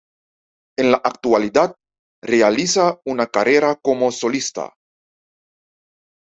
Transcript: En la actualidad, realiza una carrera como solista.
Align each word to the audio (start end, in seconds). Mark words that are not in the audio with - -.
En 0.79 0.89
la 0.93 0.97
actualidad, 0.97 1.75
realiza 2.23 2.99
una 3.05 3.27
carrera 3.27 3.75
como 3.83 4.11
solista. 4.11 4.73